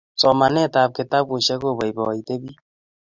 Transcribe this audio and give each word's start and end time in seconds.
somanetab 0.21 0.89
kitabushek 0.95 1.59
kopoipoite 1.63 2.33
pich 2.41 2.59